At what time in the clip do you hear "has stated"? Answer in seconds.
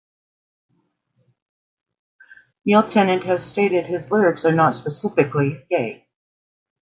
3.25-3.83